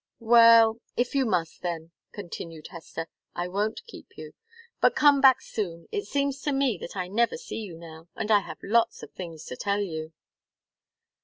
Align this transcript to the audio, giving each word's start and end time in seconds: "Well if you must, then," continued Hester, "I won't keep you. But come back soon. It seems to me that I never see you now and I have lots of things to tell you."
"Well 0.19 0.79
if 0.97 1.13
you 1.13 1.27
must, 1.27 1.61
then," 1.61 1.91
continued 2.11 2.69
Hester, 2.69 3.07
"I 3.35 3.47
won't 3.47 3.85
keep 3.85 4.07
you. 4.17 4.33
But 4.81 4.95
come 4.95 5.21
back 5.21 5.41
soon. 5.41 5.85
It 5.91 6.05
seems 6.07 6.41
to 6.41 6.51
me 6.51 6.79
that 6.79 6.95
I 6.97 7.07
never 7.07 7.37
see 7.37 7.59
you 7.59 7.77
now 7.77 8.07
and 8.15 8.31
I 8.31 8.39
have 8.39 8.57
lots 8.63 9.03
of 9.03 9.11
things 9.13 9.45
to 9.45 9.55
tell 9.55 9.81
you." 9.81 10.11